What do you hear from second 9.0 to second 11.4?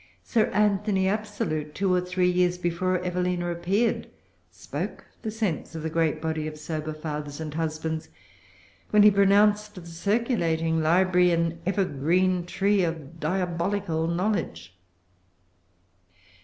he pronounced the circulating library